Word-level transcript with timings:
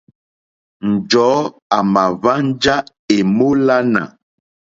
Njɔ̀ɔ́ 0.91 1.39
àmà 1.77 2.03
hwánjá 2.19 2.75
èmólánà. 3.15 4.01